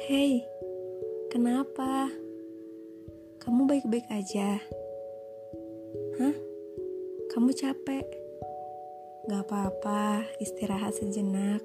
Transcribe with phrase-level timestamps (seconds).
[0.00, 0.40] Hei,
[1.28, 2.08] kenapa?
[3.36, 4.56] Kamu baik-baik aja?
[6.16, 6.36] Hah?
[7.28, 8.08] Kamu capek?
[9.28, 11.60] Gak apa-apa, istirahat sejenak.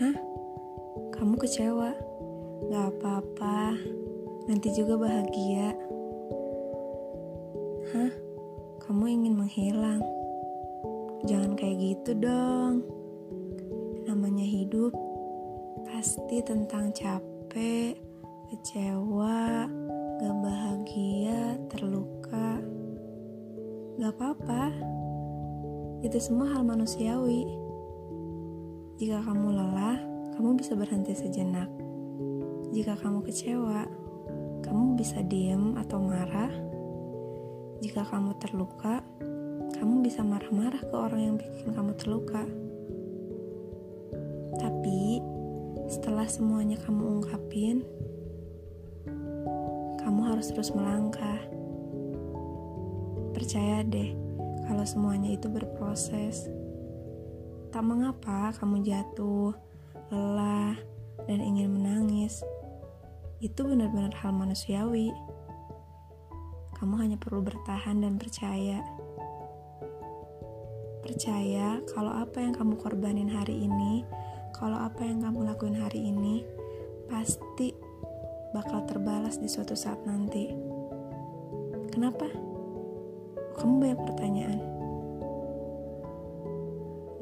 [0.00, 0.16] Hah?
[1.12, 1.92] Kamu kecewa?
[2.72, 3.76] Gak apa-apa,
[4.48, 5.76] nanti juga bahagia.
[7.92, 8.12] Hah?
[8.88, 10.00] Kamu ingin menghilang?
[11.28, 12.88] Jangan kayak gitu dong.
[14.08, 15.09] Namanya hidup
[15.90, 17.98] pasti tentang capek,
[18.46, 19.66] kecewa,
[20.22, 22.62] gak bahagia, terluka.
[23.98, 24.70] Gak apa-apa,
[26.06, 27.42] itu semua hal manusiawi.
[29.02, 29.98] Jika kamu lelah,
[30.38, 31.66] kamu bisa berhenti sejenak.
[32.70, 33.82] Jika kamu kecewa,
[34.62, 36.54] kamu bisa diem atau marah.
[37.82, 39.02] Jika kamu terluka,
[39.74, 42.46] kamu bisa marah-marah ke orang yang bikin kamu terluka.
[44.60, 44.99] Tapi
[45.90, 47.82] setelah semuanya kamu ungkapin,
[49.98, 51.42] kamu harus terus melangkah.
[53.34, 54.14] Percaya deh,
[54.70, 56.46] kalau semuanya itu berproses.
[57.74, 59.50] Tak mengapa kamu jatuh,
[60.14, 60.78] lelah,
[61.26, 62.46] dan ingin menangis.
[63.42, 65.10] Itu benar-benar hal manusiawi.
[66.78, 68.78] Kamu hanya perlu bertahan dan percaya.
[71.02, 74.06] Percaya kalau apa yang kamu korbanin hari ini,
[74.60, 76.44] kalau apa yang kamu lakuin hari ini,
[77.08, 77.72] pasti
[78.52, 80.52] bakal terbalas di suatu saat nanti.
[81.88, 82.28] Kenapa?
[83.56, 84.60] Kamu banyak pertanyaan.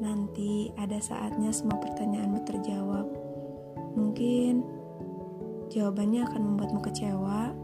[0.03, 3.07] Nanti ada saatnya semua pertanyaanmu terjawab.
[3.95, 4.67] Mungkin
[5.71, 7.55] jawabannya akan membuatmu kecewa,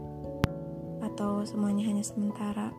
[1.04, 2.72] atau semuanya hanya sementara.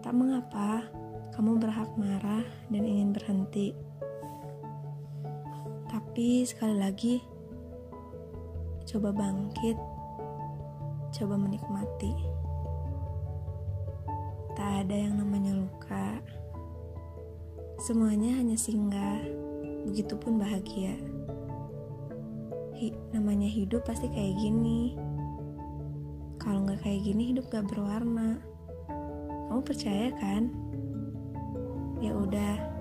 [0.00, 0.88] Tak mengapa,
[1.36, 3.91] kamu berhak marah dan ingin berhenti.
[6.12, 7.24] Tapi sekali lagi,
[8.84, 9.80] coba bangkit,
[11.08, 12.12] coba menikmati.
[14.52, 16.20] Tak ada yang namanya luka.
[17.80, 19.24] Semuanya hanya singgah,
[19.88, 21.00] begitupun bahagia.
[22.76, 24.92] Hi, namanya hidup pasti kayak gini.
[26.36, 28.36] Kalau nggak kayak gini hidup gak berwarna.
[29.48, 30.52] Kamu percaya kan?
[32.04, 32.71] Ya udah,